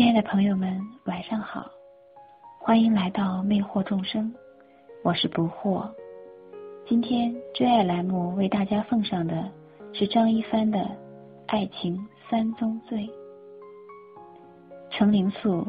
[0.00, 1.70] 亲爱的朋友们，晚上好，
[2.58, 4.34] 欢迎来到魅惑众生，
[5.04, 5.86] 我是不惑。
[6.88, 9.46] 今天追爱栏目为大家奉上的
[9.92, 10.78] 是张一帆的
[11.48, 13.00] 《爱情三宗罪》。
[14.90, 15.66] 程灵素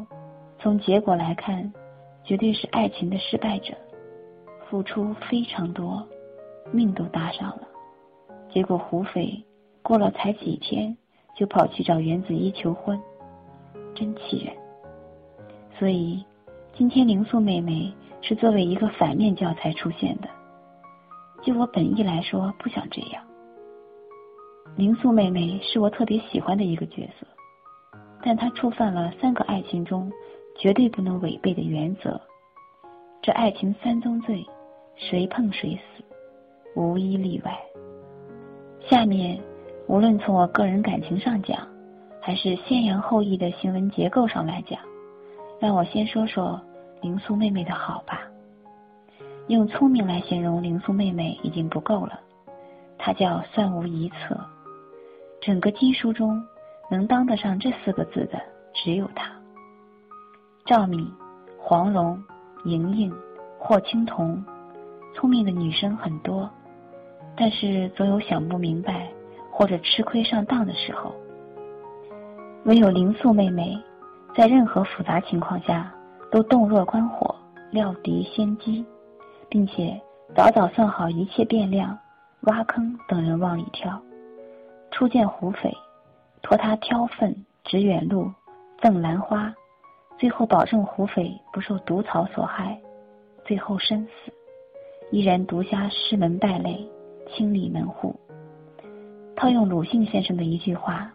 [0.59, 1.69] 从结果来看，
[2.23, 3.73] 绝对是爱情的失败者，
[4.69, 6.07] 付出非常多，
[6.71, 7.67] 命都搭上了，
[8.49, 9.43] 结果胡斐
[9.81, 10.95] 过了才几天
[11.35, 12.97] 就跑去找袁子怡求婚。
[13.93, 14.55] 真气人！
[15.77, 16.23] 所以，
[16.73, 20.29] 今天灵素妹妹是作为一个反面教材出现的。
[21.43, 23.23] 就我本意来说，不想这样。
[24.75, 27.27] 灵素妹妹是我特别喜欢的一个角色，
[28.21, 30.11] 但她触犯了三个爱情中
[30.57, 32.21] 绝对不能违背的原则。
[33.21, 34.45] 这爱情三宗罪，
[34.95, 36.03] 谁碰谁死，
[36.75, 37.59] 无一例外。
[38.87, 39.39] 下面，
[39.87, 41.67] 无论从我个人感情上讲，
[42.21, 44.79] 还是先扬后抑的行文结构上来讲，
[45.59, 46.61] 让我先说说
[47.01, 48.21] 灵素妹妹的好吧。
[49.47, 52.19] 用聪明来形容灵素妹妹已经不够了，
[52.97, 54.39] 她叫算无一策。
[55.41, 56.39] 整个经书中
[56.91, 58.39] 能当得上这四个字的
[58.75, 59.31] 只有她。
[60.63, 61.11] 赵敏、
[61.59, 62.23] 黄蓉、
[62.65, 63.11] 莹莹、
[63.57, 64.45] 霍青桐，
[65.15, 66.47] 聪明的女生很多，
[67.35, 69.11] 但是总有想不明白
[69.51, 71.15] 或者吃亏上当的时候。
[72.65, 73.75] 唯有灵素妹妹，
[74.35, 75.91] 在任何复杂情况下
[76.31, 77.35] 都洞若观火，
[77.71, 78.85] 料敌先机，
[79.49, 79.99] 并且
[80.35, 81.97] 早早算好一切变量，
[82.41, 83.99] 挖坑等人往里跳。
[84.91, 85.75] 初见胡斐，
[86.43, 88.31] 托他挑粪、指远路、
[88.79, 89.51] 赠兰花，
[90.19, 92.79] 最后保证胡斐不受毒草所害，
[93.43, 94.31] 最后身死，
[95.09, 96.87] 依然独家师门败类，
[97.27, 98.15] 清理门户。
[99.35, 101.11] 套用鲁迅先生的一句话。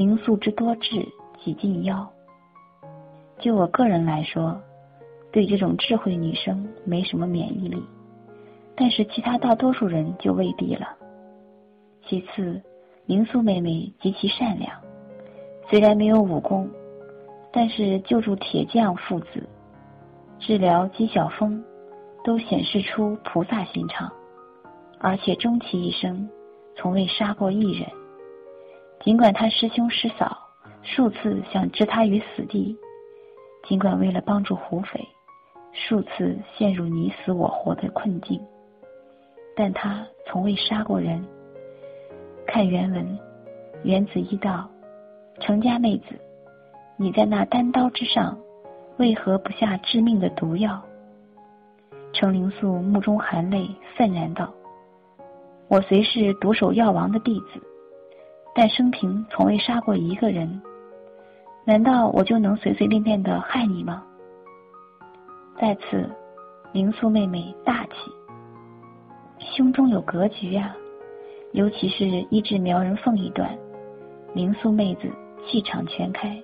[0.00, 1.06] 灵素之多智，
[1.44, 2.10] 几近妖。
[3.38, 4.58] 就我个人来说，
[5.30, 7.82] 对这种智慧女生没什么免疫力，
[8.74, 10.88] 但是其他大多数人就未必了。
[12.06, 12.62] 其次，
[13.04, 14.72] 灵素妹妹极其善良，
[15.68, 16.66] 虽然没有武功，
[17.52, 19.46] 但是救助铁匠父子、
[20.38, 21.62] 治疗姬小峰，
[22.24, 24.10] 都显示出菩萨心肠，
[24.98, 26.26] 而且终其一生，
[26.74, 27.86] 从未杀过一人。
[29.00, 30.36] 尽管他师兄师嫂
[30.82, 32.76] 数次想置他于死地，
[33.66, 35.08] 尽管为了帮助胡斐，
[35.72, 38.38] 数次陷入你死我活的困境，
[39.56, 41.24] 但他从未杀过人。
[42.46, 43.18] 看原文，
[43.84, 44.68] 原子一道
[45.40, 46.20] ：“程家妹子，
[46.98, 48.36] 你在那单刀之上，
[48.98, 50.82] 为何不下致命的毒药？”
[52.12, 54.52] 程灵素目中含泪，愤然道
[55.68, 57.66] ：“我虽是独守药王的弟子。”
[58.54, 60.60] 但生平从未杀过一个人，
[61.64, 64.02] 难道我就能随随便便的害你吗？
[65.58, 66.08] 在此，
[66.72, 67.90] 灵素妹妹大气，
[69.38, 70.74] 胸中有格局呀，
[71.52, 73.56] 尤其是医治苗人凤一段，
[74.34, 75.10] 灵素妹子
[75.46, 76.42] 气场全开，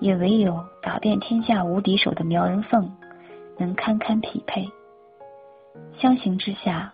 [0.00, 2.90] 也唯有打遍天下无敌手的苗人凤
[3.56, 4.68] 能堪堪匹配。
[5.98, 6.92] 相形之下，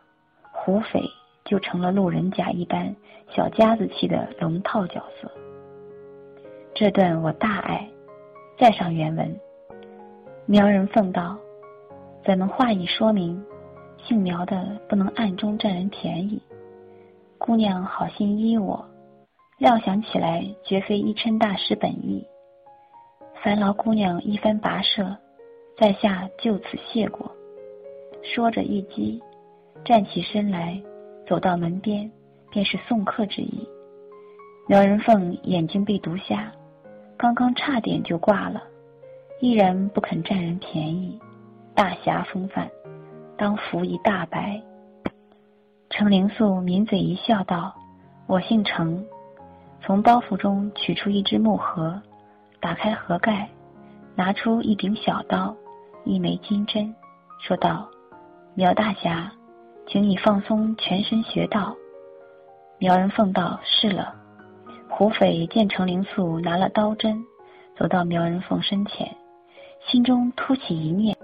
[0.53, 1.03] 胡斐。
[1.51, 2.95] 就成了路人甲一般
[3.35, 5.29] 小家子气的龙套角色。
[6.73, 7.85] 这段我大爱。
[8.57, 9.41] 再上原文，
[10.45, 11.35] 苗人奉道
[12.23, 13.43] ：“咱们话已说明，
[13.97, 16.39] 姓苗的不能暗中占人便宜。
[17.39, 18.85] 姑娘好心依我，
[19.57, 22.23] 料想起来绝非一琛大师本意。
[23.43, 25.17] 烦劳姑娘一番跋涉，
[25.79, 27.35] 在下就此谢过。”
[28.23, 29.19] 说着一击，
[29.87, 30.79] 站起身来。
[31.31, 32.11] 走到门边，
[32.51, 33.65] 便是送客之意。
[34.67, 36.51] 苗人凤眼睛被毒瞎，
[37.17, 38.61] 刚刚差点就挂了，
[39.39, 41.17] 依然不肯占人便宜，
[41.73, 42.69] 大侠风范，
[43.39, 44.61] 当服一大白。
[45.91, 47.77] 程灵素抿嘴一笑，道
[48.27, 49.07] ：“我姓程。”
[49.81, 52.03] 从包袱中取出一只木盒，
[52.59, 53.49] 打开盒盖，
[54.17, 55.55] 拿出一柄小刀，
[56.05, 56.93] 一枚金针，
[57.39, 57.89] 说道
[58.57, 59.31] ：“苗大侠。”
[59.91, 61.75] 请你放松全身穴道。
[62.79, 64.15] 苗人凤道：“是了。”
[64.89, 67.21] 胡斐见程灵素拿了刀针，
[67.77, 69.17] 走到苗人凤身前，
[69.89, 71.17] 心中突起一念：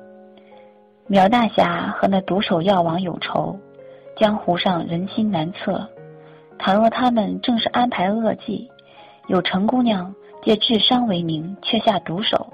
[1.07, 3.57] 苗大侠和那毒手药王有仇，
[4.17, 5.89] 江湖上人心难测。
[6.59, 8.69] 倘若他们正是安排恶计，
[9.29, 12.53] 有程姑娘借治伤为名却下毒手，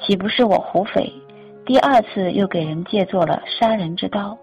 [0.00, 1.12] 岂不是我胡斐
[1.66, 4.38] 第二次又给人借做了杀人之刀？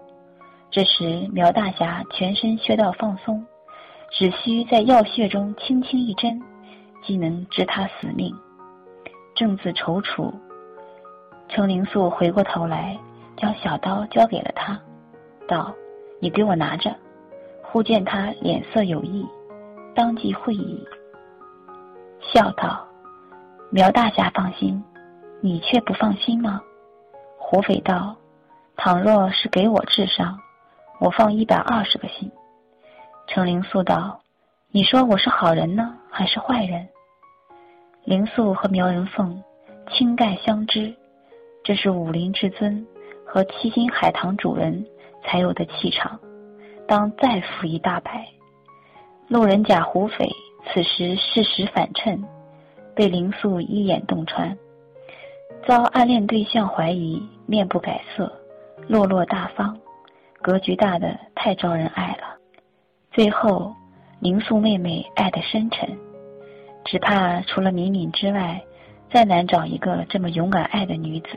[0.70, 3.44] 这时，苗大侠全身穴道放松，
[4.12, 6.40] 只需在药穴中轻轻一针，
[7.02, 8.32] 即能治他死命。
[9.34, 10.32] 正自踌躇。
[11.48, 12.96] 程灵素回过头来，
[13.36, 14.80] 将小刀交给了他，
[15.48, 15.74] 道
[16.22, 16.94] ：“你给我拿着。”
[17.62, 19.26] 忽见他脸色有异，
[19.94, 20.84] 当即会意，
[22.20, 22.86] 笑道
[23.70, 24.82] ：“苗大侠放心，
[25.40, 26.60] 你却不放心吗？”
[27.38, 28.14] 胡斐道
[28.76, 30.38] ：“倘若是给我治伤，
[31.00, 32.30] 我放一百二十个心。”
[33.26, 34.20] 程灵素道
[34.70, 36.88] ：“你说我是好人呢，还是坏人？”
[38.04, 39.42] 灵素和苗人凤
[39.90, 40.94] 倾盖相知。
[41.62, 42.86] 这是武林至尊
[43.26, 44.86] 和七星海棠主人
[45.22, 46.18] 才有的气场。
[46.88, 48.26] 当再负一大败，
[49.28, 50.28] 路人甲胡斐
[50.66, 52.24] 此时事实反衬，
[52.96, 54.56] 被灵素一眼洞穿，
[55.68, 58.32] 遭暗恋对象怀疑，面不改色，
[58.88, 59.78] 落落大方，
[60.42, 62.36] 格局大的太招人爱了。
[63.12, 63.74] 最后，
[64.20, 65.98] 灵素妹妹爱得深沉，
[66.84, 68.62] 只怕除了敏敏之外，
[69.10, 71.28] 再难找一个这么勇敢爱的女子。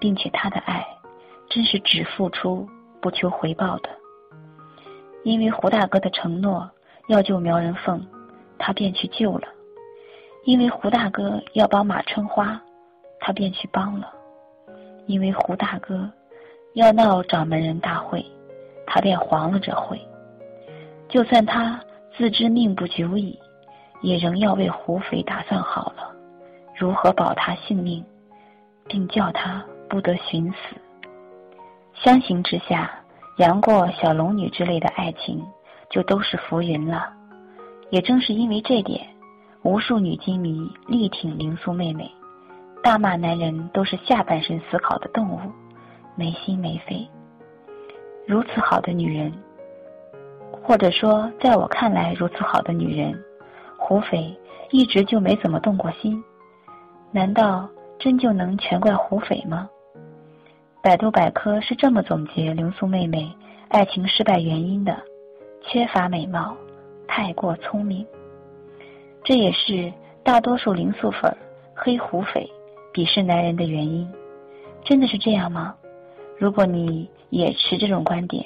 [0.00, 0.86] 并且他的爱，
[1.48, 2.68] 真是只付出
[3.00, 3.88] 不求回报的。
[5.22, 6.70] 因为胡大哥的承诺
[7.08, 8.06] 要救苗人凤，
[8.58, 9.48] 他便去救了；
[10.44, 12.60] 因为胡大哥要帮马春花，
[13.18, 14.08] 他便去帮了；
[15.06, 16.10] 因为胡大哥
[16.74, 18.24] 要闹掌门人大会，
[18.86, 20.00] 他便黄了这会。
[21.08, 21.80] 就算他
[22.16, 23.38] 自知命不久矣，
[24.02, 26.12] 也仍要为胡斐打算好了，
[26.76, 28.04] 如何保他性命，
[28.86, 29.64] 并叫他。
[29.86, 30.56] 不得寻死。
[31.92, 32.90] 相形之下，
[33.36, 35.40] 杨过、小龙女之类的爱情
[35.88, 37.12] 就都是浮云了。
[37.90, 39.06] 也正是因为这点，
[39.62, 42.10] 无数女金迷力挺灵苏妹妹，
[42.82, 45.38] 大骂男人都是下半身思考的动物，
[46.16, 47.08] 没心没肺。
[48.26, 49.32] 如此好的女人，
[50.62, 53.14] 或者说在我看来如此好的女人，
[53.76, 54.34] 胡斐
[54.70, 56.22] 一直就没怎么动过心。
[57.12, 57.68] 难道
[57.98, 59.68] 真就能全怪胡斐吗？
[60.82, 63.30] 百度百科是这么总结灵素妹妹
[63.68, 64.96] 爱情失败原因的：
[65.62, 66.56] 缺乏美貌，
[67.06, 68.06] 太过聪明。
[69.22, 71.34] 这也是大多数灵素粉
[71.74, 72.50] 黑胡斐
[72.92, 74.10] 鄙视男人的原因。
[74.82, 75.74] 真的是这样吗？
[76.38, 78.44] 如果你也持这种观点，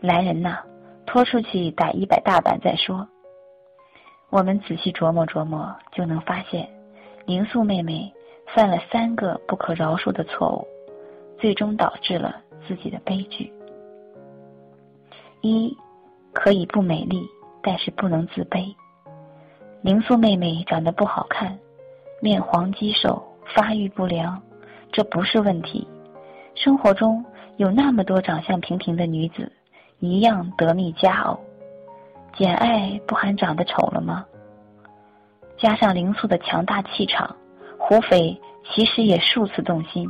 [0.00, 0.58] 来人呐，
[1.06, 3.06] 拖出去打一百大板再说。
[4.30, 6.68] 我们仔细琢磨琢磨，就能发现，
[7.26, 8.12] 灵素妹妹
[8.54, 10.66] 犯了三个不可饶恕的错误。
[11.40, 12.34] 最终导致了
[12.66, 13.52] 自己的悲剧。
[15.40, 15.72] 一，
[16.32, 17.22] 可以不美丽，
[17.62, 18.74] 但是不能自卑。
[19.80, 21.56] 灵素妹妹长得不好看，
[22.20, 23.22] 面黄肌瘦，
[23.54, 24.42] 发育不良，
[24.90, 25.86] 这不是问题。
[26.60, 27.24] 生活中
[27.56, 29.52] 有那么多长相平平的女子，
[30.00, 31.38] 一样得蜜佳偶。
[32.36, 34.24] 简爱不还长得丑了吗？
[35.56, 37.36] 加上灵素的强大气场，
[37.78, 40.08] 胡斐其实也数次动心。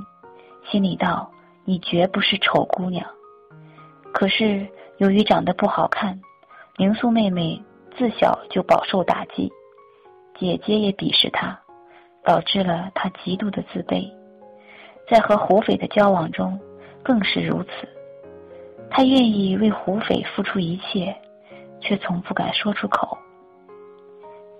[0.70, 1.30] 心里道
[1.66, 3.06] ：“你绝不是丑姑娘。”
[4.14, 4.66] 可是
[4.96, 6.18] 由于长得不好看，
[6.76, 7.62] 灵素妹妹
[7.96, 9.52] 自小就饱受打击，
[10.38, 11.58] 姐姐也鄙视她，
[12.24, 14.10] 导致了她极度的自卑。
[15.10, 16.58] 在和胡斐的交往中，
[17.02, 17.70] 更是如此。
[18.90, 21.16] 他愿意为胡斐付出一切，
[21.80, 23.16] 却从不敢说出口，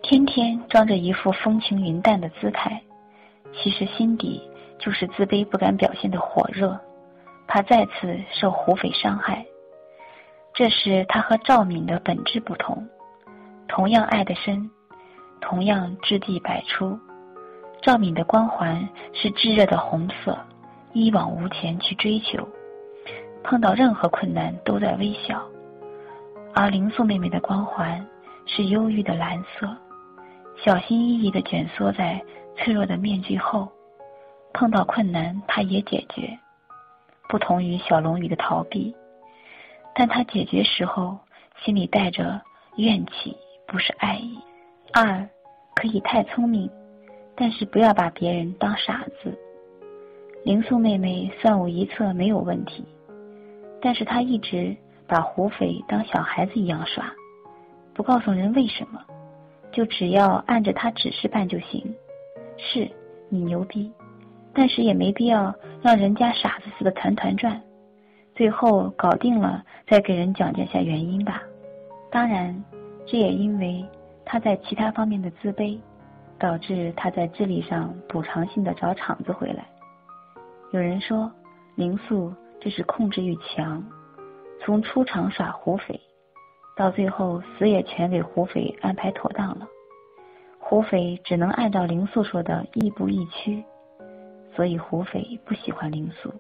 [0.03, 2.83] 天天装着一副风轻云淡的姿态，
[3.53, 4.43] 其实心底……
[4.81, 6.79] 就是自卑不敢表现的火热，
[7.49, 9.45] 怕再次受胡斐伤害。
[10.55, 12.89] 这是他和赵敏的本质不同，
[13.67, 14.71] 同样爱得深，
[15.41, 16.97] 同样掷地百出。
[17.81, 20.39] 赵敏的光环是炙热的红色，
[20.93, 22.47] 一往无前去追求，
[23.43, 25.39] 碰到任何困难都在微笑；
[26.55, 28.05] 而林素妹妹的光环
[28.47, 29.77] 是忧郁的蓝色，
[30.65, 32.21] 小心翼翼地蜷缩在
[32.57, 33.69] 脆弱的面具后。
[34.53, 36.37] 碰到困难，他也解决，
[37.29, 38.97] 不同于小龙女的逃避，
[39.95, 41.17] 但他解决时候
[41.63, 42.41] 心里带着
[42.77, 43.37] 怨气，
[43.69, 44.37] 不是爱意。
[44.93, 45.29] 二，
[45.77, 46.69] 可以太聪明，
[47.39, 49.39] 但是不要把别人当傻子。
[50.45, 52.85] 灵素妹妹算我一策没有问题，
[53.81, 54.77] 但是她一直
[55.07, 57.13] 把胡斐当小孩子一样耍，
[57.95, 59.01] 不告诉人为什么，
[59.71, 61.95] 就只要按着他指示办就行。
[62.57, 62.91] 是
[63.29, 63.91] 你牛逼。
[64.55, 67.63] 但是也没必要让人家傻子似的团团转，
[68.35, 71.43] 最后搞定了再给人讲解下原因吧。
[72.11, 72.65] 当然，
[73.07, 73.85] 这也因为
[74.25, 75.79] 他在其他方面的自卑，
[76.39, 79.67] 导致他在智力上补偿性的找场子回来。
[80.73, 81.31] 有人说，
[81.75, 83.85] 林素这是控制欲强，
[84.61, 86.01] 从出场耍胡匪，
[86.77, 89.67] 到最后死也全给胡匪安排妥当了。
[90.59, 93.65] 胡斐只能按照林素说的亦步亦趋，
[94.55, 96.31] 所以胡斐不喜欢林素。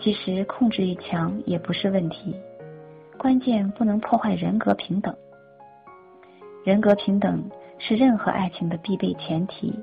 [0.00, 2.34] 其实控制欲强也不是问题，
[3.18, 5.14] 关键不能破坏人格平等。
[6.64, 9.78] 人格平等是任何爱情的必备前提，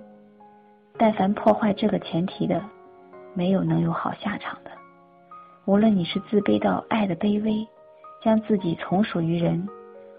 [0.98, 2.62] 但凡破坏这个前提的，
[3.34, 4.72] 没有能有好下场的。
[5.66, 7.68] 无论你是自卑到爱的卑微，
[8.22, 9.68] 将自己从属于人，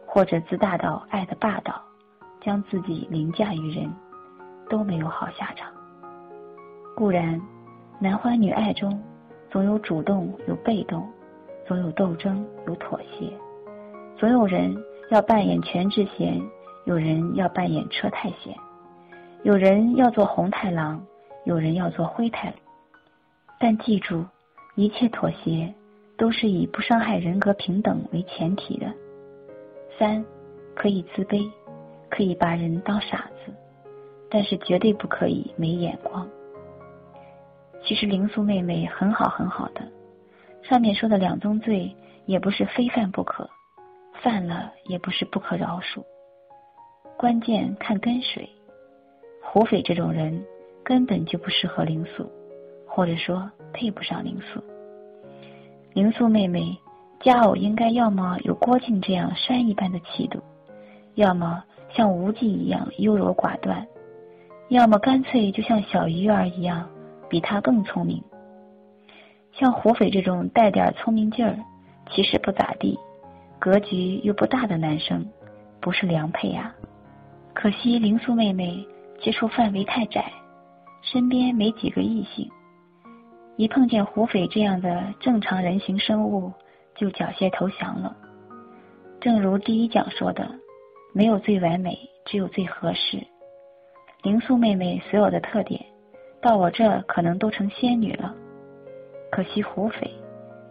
[0.07, 1.81] 或者自大到爱的霸道，
[2.41, 3.93] 将自己凌驾于人，
[4.69, 5.71] 都没有好下场。
[6.97, 7.41] 固然，
[8.01, 9.03] 男欢女爱中。
[9.49, 11.03] 总有主动，有被动；
[11.67, 13.31] 总有斗争，有妥协；
[14.19, 14.77] 总有人
[15.11, 16.43] 要扮演全智贤，
[16.87, 18.55] 有人要扮演车太贤；
[19.43, 21.05] 有人要做红太狼，
[21.45, 22.57] 有人要做灰太狼。
[23.59, 24.25] 但记住，
[24.77, 25.75] 一切妥协
[26.17, 28.87] 都是以不伤害人格平等为前提的。
[29.99, 30.25] 三，
[30.77, 31.51] 可以自卑，
[32.09, 33.53] 可以把人当傻子，
[34.31, 36.25] 但是绝对不可以没眼光。
[37.83, 39.83] 其实灵素妹妹很好很好的，
[40.63, 41.93] 上面说的两宗罪
[42.27, 43.51] 也不是非犯不可，
[44.23, 46.05] 犯了也不是不可饶恕。
[47.19, 48.47] 关键看跟谁，
[49.43, 50.45] 胡斐这种人
[50.85, 52.31] 根本就不适合灵素，
[52.87, 54.63] 或者说配不上灵素。
[55.95, 56.77] 灵素妹妹
[57.21, 60.43] 佳偶应该要么有郭靖这样山一般的气度，
[61.15, 63.87] 要么像无忌一样优柔寡断，
[64.69, 66.89] 要么干脆就像小鱼儿一样。
[67.29, 68.23] 比他更聪明，
[69.53, 71.59] 像胡斐这种带点聪明劲儿，
[72.13, 72.97] 其实不咋地，
[73.59, 75.27] 格局又不大的男生，
[75.81, 76.73] 不是良配啊。
[77.57, 78.87] 可惜灵素妹妹
[79.19, 80.31] 接触范围太窄，
[81.01, 82.47] 身边没几个异性，
[83.57, 86.53] 一碰见胡斐这样的正常人形生物，
[86.97, 88.15] 就缴械投降了。
[89.23, 90.47] 正如第一讲说的，
[91.15, 93.27] 没有最完美，只有最合适。
[94.23, 95.83] 灵素妹妹所有的特点。
[96.43, 98.35] 到我这可能都成仙女了，
[99.33, 100.11] 可惜胡斐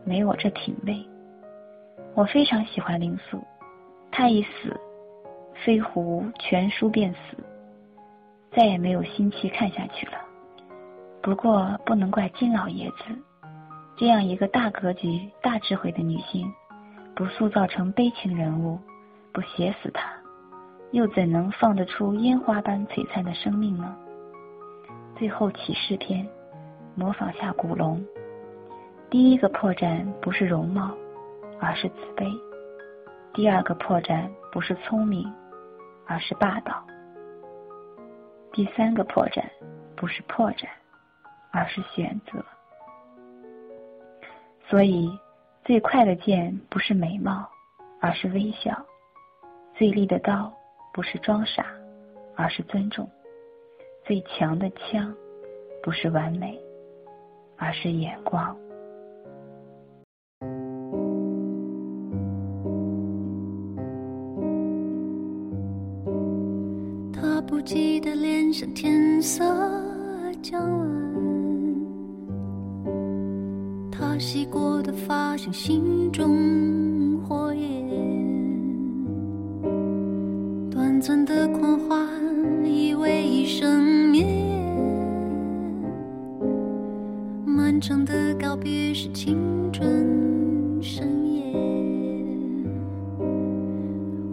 [0.06, 1.04] 没我这品味。
[2.14, 3.44] 我非常喜欢灵素，
[4.12, 4.80] 她一死，
[5.64, 7.38] 飞狐全书便死，
[8.52, 10.14] 再也没有心气看下去了。
[11.22, 13.06] 不过不能怪金老爷子，
[13.98, 16.52] 这样一个大格局、大智慧的女性，
[17.16, 18.78] 不塑造成悲情人物，
[19.34, 20.08] 不写死她，
[20.92, 23.96] 又怎能放得出烟花般璀璨的生命呢？
[25.18, 26.28] 最后启示篇，
[26.94, 28.06] 模仿下古龙。
[29.10, 30.92] 第一个破绽不是容貌，
[31.60, 32.28] 而是自卑；
[33.34, 35.26] 第二个破绽不是聪明，
[36.08, 36.74] 而是霸道；
[38.52, 39.44] 第三个破绽
[39.96, 40.68] 不是破绽，
[41.52, 42.44] 而是选择。
[44.68, 45.10] 所以，
[45.64, 47.50] 最快的剑不是美貌，
[48.00, 48.74] 而是微笑；
[49.76, 50.54] 最利的刀
[50.94, 51.66] 不是装傻，
[52.36, 53.10] 而是尊重。
[54.04, 55.16] 最强的枪，
[55.84, 56.60] 不是完美，
[57.58, 58.56] 而是眼光。
[67.48, 69.44] 不羁的脸上天色
[70.42, 70.90] 将晚，
[73.92, 77.88] 他洗过的发像心中火焰，
[80.72, 82.08] 短暂的狂欢
[82.66, 83.86] 以为一生。
[87.46, 89.38] 漫长的告别是青
[89.72, 91.54] 春盛宴，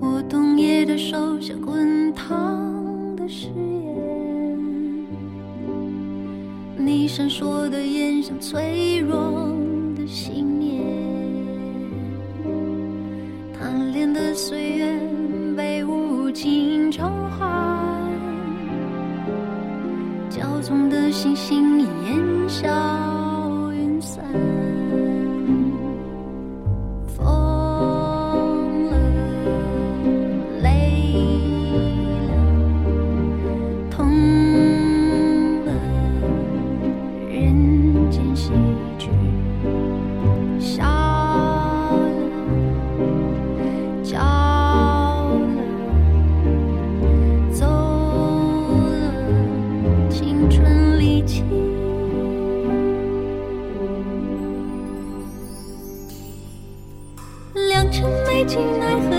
[0.01, 2.82] 我冬夜的手像滚烫
[3.23, 5.07] 的誓言，
[6.77, 9.55] 你闪烁的眼像脆弱
[9.97, 10.83] 的信念，
[13.57, 14.99] 贪恋的岁月
[15.57, 17.47] 被无情偿还，
[20.29, 23.02] 骄纵的星星已烟消。